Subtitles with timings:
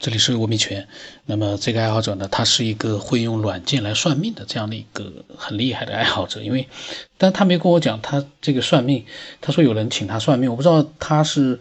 [0.00, 0.86] 这里是吴明全。
[1.26, 6.40] 那么这个爱好者呢，他是一个会用软件来算命的这样的一个很厉害的爱好者。
[6.40, 6.68] 因为，
[7.16, 9.04] 但他没跟我讲他这个算命。
[9.40, 11.58] 他说有人请他算命，我不知道他是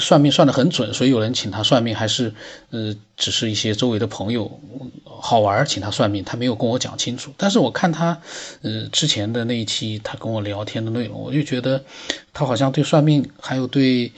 [0.00, 2.32] 算命算得很准，所以有人请他算命，还是
[2.70, 4.58] 呃，只是一些周围的朋友
[5.04, 6.24] 好玩请他算命。
[6.24, 7.32] 他没有跟我讲清楚。
[7.36, 8.18] 但是我看他
[8.62, 11.84] 呃之前的那一期他跟我聊天的内容，我就觉得
[12.32, 14.10] 他好像对算命还有对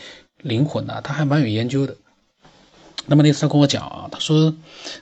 [0.42, 1.96] 灵魂呐，他还蛮有研究的。
[3.08, 4.54] 那么那次他跟我讲啊，他说，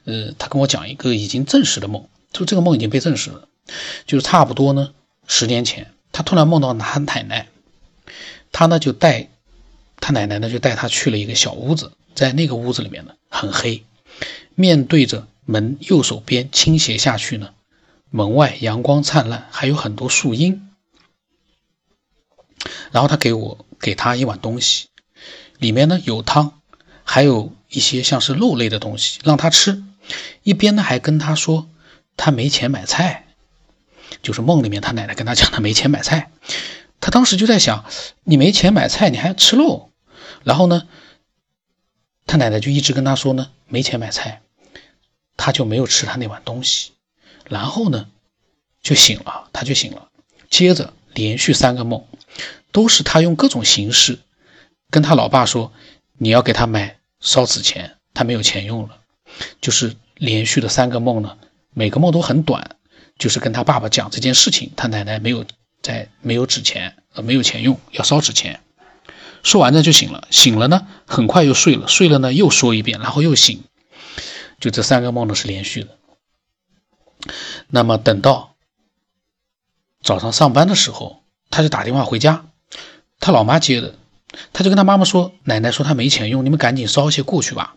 [0.04, 3.48] 呃，他跟我讲一个已经证实的梦，就这个梦已经被证实了，
[4.06, 4.94] 就是差不多呢，
[5.26, 7.48] 十年前他突然梦到他奶奶，
[8.52, 9.28] 他呢就带
[10.00, 13.84] 他奶奶呢就带他去了一个小屋子，在那个屋子里面呢很黑，
[14.54, 17.50] 面对着门右手边倾斜下去呢，
[18.10, 20.70] 门外阳光灿烂，还有很多树荫，
[22.92, 24.86] 然后他给我给他一碗东西，
[25.58, 26.52] 里面呢有汤。
[27.08, 29.82] 还有一些像是肉类的东西让他吃，
[30.42, 31.68] 一边呢还跟他说
[32.16, 33.26] 他没钱买菜，
[34.22, 36.30] 就是梦里面他奶奶跟他讲他没钱买菜，
[37.00, 37.84] 他当时就在想
[38.24, 39.90] 你没钱买菜你还吃肉，
[40.44, 40.86] 然后呢，
[42.26, 44.42] 他奶奶就一直跟他说呢没钱买菜，
[45.36, 46.92] 他就没有吃他那碗东西，
[47.48, 48.08] 然后呢
[48.82, 50.08] 就醒了，他就醒了，
[50.50, 52.06] 接着连续三个梦
[52.70, 54.20] 都是他用各种形式
[54.90, 55.72] 跟他老爸说。
[56.18, 58.98] 你要给他买烧纸钱，他没有钱用了，
[59.60, 61.38] 就是连续的三个梦呢，
[61.72, 62.76] 每个梦都很短，
[63.18, 65.44] 就是跟他爸爸讲这件事情，他奶奶没有
[65.82, 68.60] 在没有纸钱，呃没有钱用，要烧纸钱。
[69.42, 73.64] 说完呢就醒了，醒了呢很快又睡了，睡了呢又说一遍，然后又醒，
[74.60, 75.96] 就这三个梦呢是连续的。
[77.68, 78.54] 那么等到
[80.02, 82.46] 早上上班的时候，他就打电话回家，
[83.20, 83.94] 他老妈接的。
[84.52, 87.76] 他就跟他妈妈说：“奶奶说他没钱用，你们赶紧烧些过去吧。”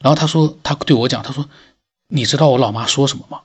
[0.00, 1.48] 然后他说：“他对我讲，他说，
[2.08, 3.42] 你知道我老妈说什么吗？”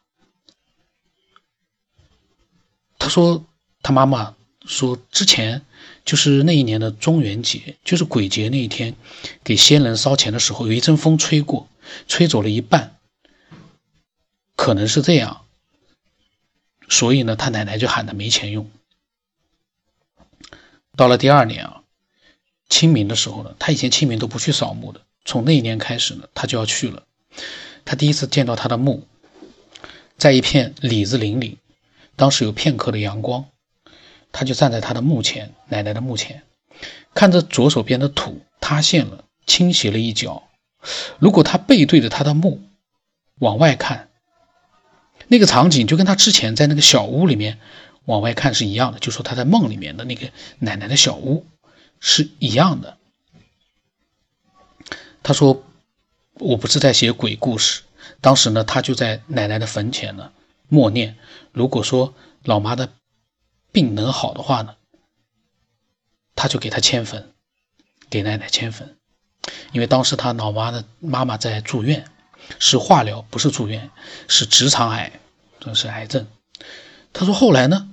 [3.00, 3.46] 他说
[3.82, 5.66] ：“他妈妈说，之前
[6.04, 8.96] 就是那一年的中元节，就是鬼节那一天，
[9.44, 11.70] 给先人烧钱的时候，有一阵风吹过，
[12.08, 12.98] 吹走了一半，
[14.56, 15.46] 可能是这样，
[16.90, 18.70] 所以呢，他奶奶就喊他没钱用。
[20.98, 21.84] 到了第二年啊。”
[22.70, 27.04] 清明的时候呢，他以前清明都不去扫墓的，从那一年开始呢，他就要去了。
[27.84, 29.08] 他第一次见到他的墓，
[30.18, 31.58] 在一片李子林里，
[32.16, 33.46] 当时有片刻的阳光，
[34.32, 36.44] 他就站在他的墓前，奶奶的墓前，
[37.16, 40.44] 看着左手边的土塌陷了，倾斜了一角。
[41.18, 42.62] 如果他背对着他的墓
[43.40, 44.10] 往外看，
[45.28, 47.60] 那个场景就跟他之前在那个小屋里面
[48.06, 51.46] 往外看是一样的，就说他在梦里面的那个奶奶的小屋。
[52.00, 52.98] 是一样的。
[55.22, 55.64] 他说
[56.40, 57.84] ：“我不是在写鬼故事。
[58.22, 60.32] 当时呢，他就在奶奶的坟前呢
[60.68, 61.18] 默念。
[61.52, 62.94] 如果说老妈的
[63.72, 64.76] 病能好的话呢，
[66.36, 67.32] 他就给他迁坟，
[68.10, 68.98] 给奶奶迁坟。
[69.72, 72.06] 因为当时他老妈的妈妈在住院，
[72.60, 73.92] 是化疗，不是住院，
[74.28, 75.20] 是直肠癌，
[75.60, 76.28] 这是癌症。
[77.14, 77.90] 他说后来呢，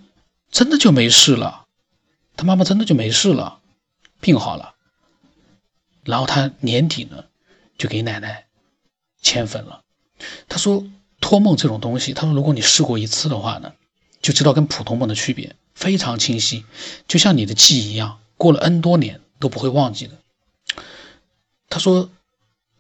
[0.51, 1.67] 真的就没事了，
[2.37, 3.61] 他妈妈真的就没事了。”
[4.27, 4.75] 病好了，
[6.03, 7.27] 然后他年底呢，
[7.79, 8.47] 就给奶奶
[9.23, 9.85] 迁坟了。
[10.49, 10.85] 他说
[11.21, 13.73] 托梦这种东西，他说如果你试过一次的话呢，
[14.21, 16.65] 就知道跟普通梦的区别非常清晰，
[17.07, 20.19] 就像你的记忆一样，过了 N 多年都不会忘记的。
[21.69, 22.11] 他说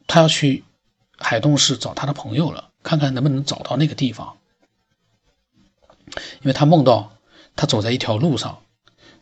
[0.08, 0.64] 他要去
[1.16, 4.36] 海洞市找他的朋友了，看看能不能找到那个地方，
[6.40, 7.16] 因为他梦到
[7.54, 8.64] 他走在一条路上，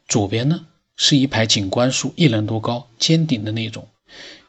[0.08, 0.64] 左边呢。
[0.96, 3.88] 是一排景观树，一人多高，尖顶的那种。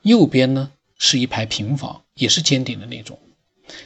[0.01, 3.19] 右边呢是一排平房，也是尖顶的那种。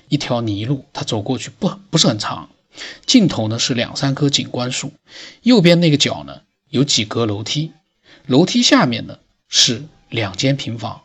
[0.09, 2.49] 一条泥路，他走过去不不是很长，
[3.05, 4.91] 尽头呢是两三棵景观树。
[5.41, 7.71] 右边那个角呢有几格楼梯，
[8.25, 11.03] 楼梯下面呢是两间平房。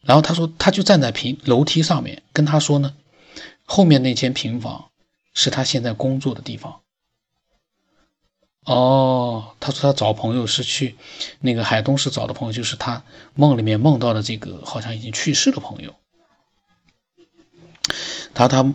[0.00, 2.94] 然后他说，他就站在平楼梯上面跟他说呢，
[3.64, 4.90] 后面那间平房
[5.34, 6.81] 是他现在工作的地方。
[8.64, 10.96] 哦，他说他找朋友是去
[11.40, 13.02] 那个海东市找的朋友，就是他
[13.34, 15.96] 梦里面梦到的这个好像已经去世的朋友。
[18.34, 18.72] 他他，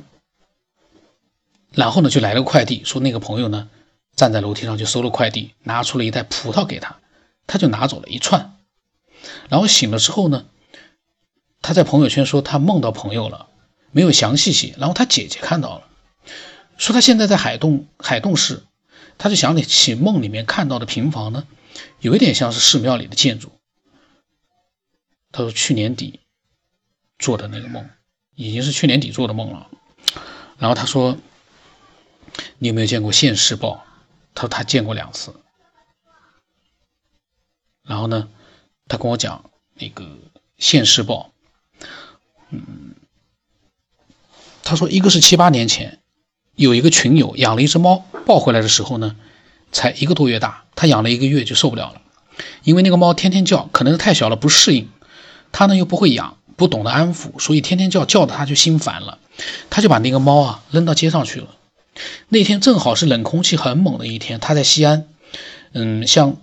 [1.72, 3.70] 然后呢就来了个快递，说那个朋友呢
[4.14, 6.98] 站在楼梯上就收了快递，拿出了一袋葡萄给他，
[7.48, 8.58] 他就拿走了一串。
[9.48, 10.48] 然后醒了之后呢，
[11.62, 13.48] 他在朋友圈说他梦到朋友了，
[13.92, 14.76] 没有详细写。
[14.78, 15.88] 然后他姐姐看到了，
[16.78, 18.64] 说他现在在海东海东市。
[19.18, 21.48] 他就想起梦里面看到的平房呢，
[22.00, 23.52] 有一点像是寺庙里的建筑。
[25.32, 26.20] 他说去年底
[27.20, 27.90] 做的那个梦，
[28.36, 29.70] 已经是去年底做的梦了。
[30.58, 31.18] 然后他说
[32.58, 33.86] ：“你有没有见过现世报？”
[34.34, 35.36] 他说他见过两次。
[37.84, 38.30] 然后呢，
[38.88, 40.18] 他跟我讲那个
[40.58, 41.32] 现世报，
[42.50, 42.96] 嗯，
[44.64, 46.02] 他说一个是七八年前
[46.58, 49.16] 有一个群友养了一只猫，抱回来的时候呢，
[49.72, 52.02] 才一个多月大，他养了一个月就受不了了，
[52.64, 54.90] 因为那个猫天天叫，可能是太小了不适应，
[55.52, 59.20] 他呢又不会养，不懂得安抚，所以天天叫叫的他就心烦了。
[59.70, 61.48] 他就把那个猫啊扔到街上去了。
[62.28, 65.06] 那天正好是冷空气很猛的一天，他在西安。
[65.74, 66.38] 嗯，像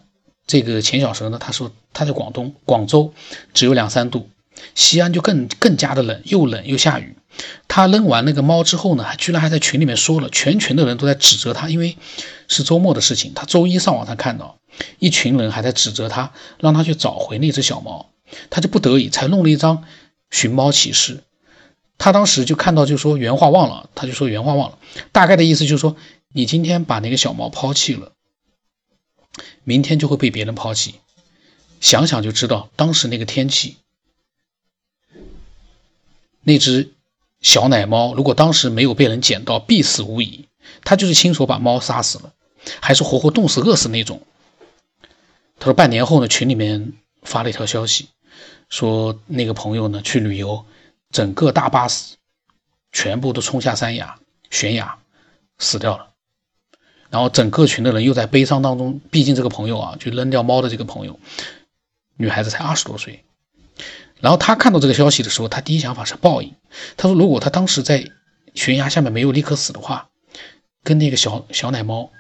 [0.47, 3.13] 这个钱小蛇呢，他说他在广东广州
[3.53, 4.29] 只有两三度，
[4.75, 7.17] 西安就更更加的冷，又冷又下雨。
[7.67, 11.99] 他扔完那个猫之后呢，还居然还在群里面说了，全群的人都在指责他，因为
[12.47, 13.35] 是周末的事情。
[13.35, 14.59] 他周一上网上看到
[14.99, 18.11] 一群人还在指责他，让他去找回那只小猫，
[18.51, 19.85] 他就不得已才弄了一张
[20.31, 21.25] 寻猫启事。
[21.99, 24.79] 他当时就看到，就说原话忘了，他就说原话忘了，
[25.11, 25.97] 大概的意思就是说，
[26.33, 28.13] 你今天把那个小猫抛弃了，
[29.65, 30.97] 明天就会被别人抛弃。
[31.81, 33.77] 想想就知道，当时那个天气，
[36.45, 36.93] 那只
[37.41, 40.47] 小奶猫如果当时没有被人捡到，必死无疑。
[40.85, 42.33] 他就是亲手把猫杀死了，
[42.81, 44.23] 还是活活冻死、饿死那种。
[45.59, 46.93] 他说半年后呢，群里面
[47.23, 48.09] 发了一条消息，
[48.69, 50.65] 说那个朋友呢去旅游。
[51.11, 52.17] 整个大巴士
[52.91, 54.19] 全部都冲下山崖
[54.51, 54.99] 悬崖
[55.59, 56.09] 死掉了，
[57.09, 59.01] 然后整个群的人又在悲伤当中。
[59.13, 61.21] 毕竟这个朋友啊，就扔掉猫的这个朋友，
[62.17, 63.25] 女孩子才二十多岁。
[64.25, 66.55] 然后他看到这个消息的时候，他第一想法是报应。
[66.97, 68.11] 他说，如果他当时在
[68.55, 70.09] 悬崖下面没有立刻死的话，
[70.83, 72.11] 跟那个小小奶猫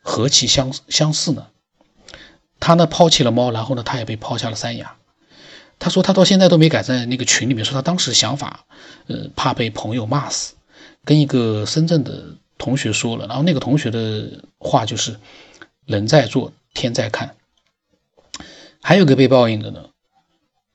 [0.00, 1.48] 何其相相似呢？
[2.60, 4.94] 他呢抛弃了猫，然后呢他也被抛下了山崖。
[5.80, 8.64] 他说他到现在都没敢在那个群里面说他当时想法，
[9.08, 10.54] 呃，怕被朋友骂死，
[11.04, 15.18] 跟一个深圳的同学说了，然后那个同学的话就是
[15.84, 17.34] “人在做，天在看”。
[18.80, 19.86] 还有个被报应的呢，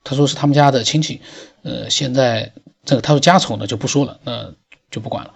[0.04, 1.20] 他说是他们家的亲戚，
[1.62, 2.52] 呃，现在
[2.84, 4.54] 这个他说家丑呢就不说了，那
[4.90, 5.34] 就不管了，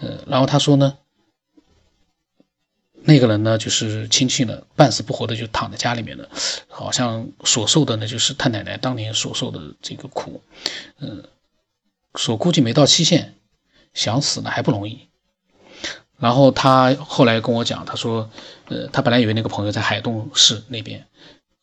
[0.00, 0.98] 呃，然后他说呢。
[3.04, 6.28] 那个人呢，就是亲戚呢，半死不活的就躺在家里面了，
[6.68, 10.40] 好像所受的呢，就是他奶奶当年所受的这个苦，
[11.00, 11.24] 嗯，
[12.14, 13.34] 说估计没到期限，
[13.92, 15.08] 想死呢还不容易。
[16.16, 18.30] 然后他后来跟我讲，他说，
[18.68, 21.04] 呃，他本来以为那个朋友在海东市那边，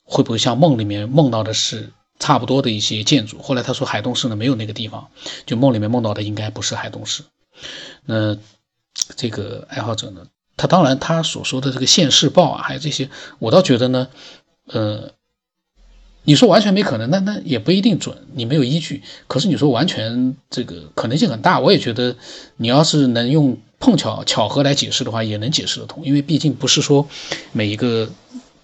[0.03, 3.41] 会不会像梦里面梦到的是差不多的一些建筑？
[3.41, 5.09] 后来他说海东市呢没有那个地方，
[5.45, 7.23] 就梦里面梦到的应该不是海东市。
[8.05, 8.37] 那
[9.15, 10.27] 这个爱好者呢？
[10.57, 14.09] 他当然，他所说的这个现世报啊，还有这些，我倒觉得呢，
[14.65, 15.13] 呃，
[16.23, 19.01] 你说完全没可能，那那也不一定准，你没有依据。
[19.27, 22.17] 可是你说完全这个可能性很大，我也觉得，
[22.57, 26.03] 你要是能用碰巧巧合来解释的话，也能解释得通。
[26.05, 27.07] 因为毕竟不是说
[27.53, 28.09] 每一个，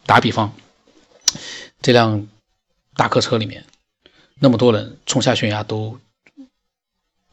[0.06, 0.54] 打比方，
[1.82, 2.28] 这辆
[2.96, 3.66] 大客车里面
[4.40, 6.00] 那么多人冲下悬崖都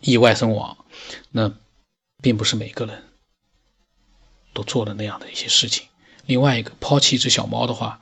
[0.00, 0.76] 意外身亡，
[1.30, 1.52] 那
[2.20, 3.02] 并不是每个人。
[4.54, 5.86] 都做了那样的一些事情。
[6.26, 7.98] 另外一个抛弃一只小猫的话，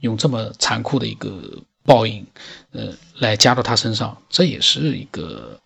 [0.00, 2.26] 用这么残酷的一个报应，
[2.72, 5.58] 呃，来加到他身上，这也是一个，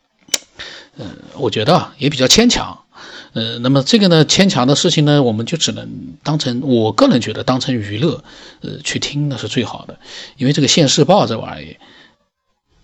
[0.97, 2.85] 呃，我觉得也比较牵强。
[3.33, 8.25] 呃，那么这个呢，牵强的事情呢，我们就只能当成，我个人觉得当成娱乐，
[8.61, 9.99] 呃，去听那是最好的。
[10.37, 11.77] 因为这个现世报这玩意，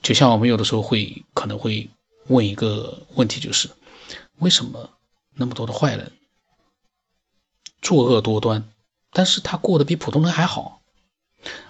[0.02, 1.90] 就像我们有的时候会可能会
[2.28, 3.68] 问一个问题，就是
[4.38, 4.90] 为什么
[5.34, 6.12] 那么多的坏人？
[7.82, 8.68] 作恶多端，
[9.12, 10.80] 但是他过得比普通人还好，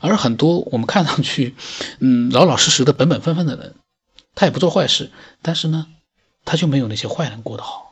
[0.01, 1.55] 而很多我们看上去，
[2.01, 3.75] 嗯，老老实实的、本本分分的人，
[4.35, 5.87] 他也不做坏事，但是呢，
[6.45, 7.86] 他就没有那些坏人过得好。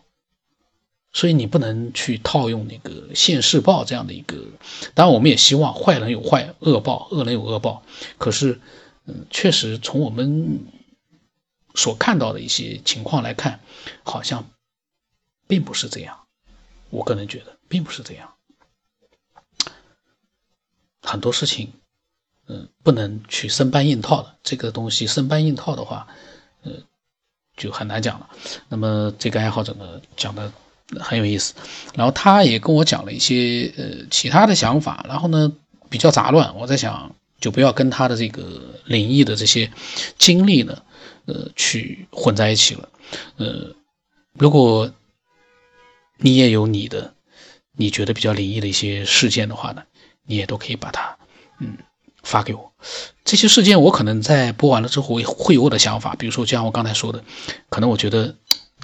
[1.15, 4.37] 所以你不能去套用那个现世报这样的一个，
[4.93, 7.83] 当然我们也希望坏人有坏恶报，恶人有恶报。
[8.19, 8.61] 可是，
[9.07, 10.61] 嗯，确实从我们
[11.75, 13.61] 所看到的一些情况来看，
[14.03, 14.45] 好像
[15.47, 16.21] 并不是这样。
[16.91, 17.55] 我个人觉得。
[17.67, 18.33] 并不是这样，
[21.03, 21.73] 很多事情，
[22.47, 24.37] 嗯，不能去生搬硬套的。
[24.45, 26.07] 这个东西生搬硬套的话，
[26.63, 26.71] 呃，
[27.57, 28.31] 就很难讲了。
[28.69, 30.53] 那么这个爱好者呢，讲的
[31.01, 31.55] 很有意思，
[31.95, 35.53] 然后他也跟我讲了一些呃其他的想法，然后呢
[35.89, 36.55] 比较杂乱。
[36.57, 39.71] 我在想，就不要跟他的这个灵异的这些
[40.19, 40.83] 经历呢，
[41.27, 42.89] 呃，去混在一起了。
[43.37, 43.75] 呃，
[44.35, 44.93] 如果
[46.19, 47.13] 你也有你的。
[47.77, 49.83] 你觉得比较灵异的一些事件的话呢，
[50.27, 51.17] 你也都可以把它，
[51.59, 51.77] 嗯，
[52.23, 52.73] 发给我。
[53.25, 57.25] 这些事件我可能在播完了之后我会有我的想法，比如说就像我刚才说的，
[57.71, 58.33] 可能我觉得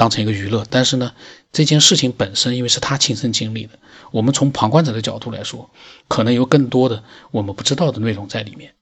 [0.01, 1.15] 当成一个娱乐，但是呢，
[1.53, 3.79] 这件事情本身因为是他亲身经历的，
[4.13, 5.69] 我们从旁观者的角度来说，
[6.09, 8.75] 可能有更多的我们不知道的内容在里面，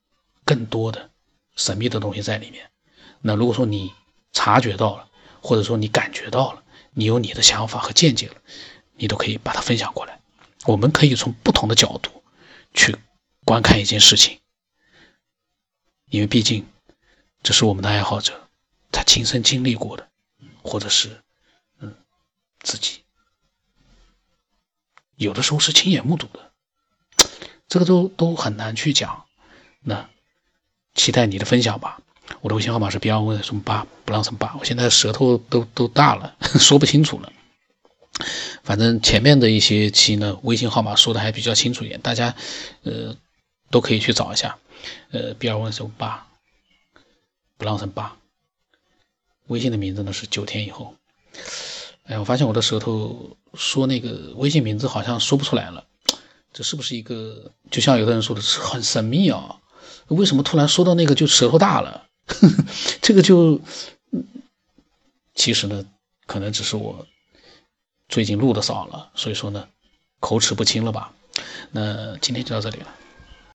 [0.44, 1.10] 更多的
[1.56, 2.70] 神秘的东西在里面。
[3.20, 3.92] 那如果说你
[4.32, 5.08] 察觉到了，
[5.40, 8.36] 或者说你感觉到了，你有你的想法和见解了，
[8.94, 10.20] 你都可以把它分享过来，
[10.66, 12.22] 我们可以从不同的角度
[12.74, 12.94] 去
[13.44, 14.38] 观看一件事情。
[16.10, 16.64] 因为毕竟，
[17.42, 18.48] 这是我们的爱好者，
[18.92, 20.06] 他亲身经历过的，
[20.68, 21.22] 或者是，
[21.80, 21.94] 嗯，
[22.60, 23.04] 自己
[25.16, 26.52] 有的时候是亲眼目睹的，
[27.66, 29.24] 这个都都很难去讲。
[29.80, 30.08] 那
[30.94, 32.00] 期待你的分享吧。
[32.42, 37.32] 我的微信号码是 B 二问什么八不让什么八，我现在舌头都都大了， 说不清楚了。
[38.62, 42.34] 反正前面的一些期呢，微信号码说的还比较清楚一点，大家
[42.82, 43.16] 呃
[43.70, 44.58] 都可以去找一下。
[45.10, 46.26] 呃，B 二问是八，
[47.56, 48.17] 不让成八。
[49.48, 50.94] 微信的名字呢是九天以后。
[52.04, 55.84] 哎，我发现我的舌头说那个微信名字好像说不出来了，
[56.54, 57.52] 这是不是一个？
[57.70, 59.60] 就像有的人说的是很神秘啊，
[60.06, 62.06] 为什么突然说到那个就舌头大了？
[63.02, 63.60] 这个就，
[65.34, 65.84] 其实呢，
[66.26, 67.06] 可能只是我
[68.08, 69.68] 最近录的少了，所以说呢，
[70.20, 71.12] 口齿不清了吧？
[71.70, 72.94] 那今天就到这里了。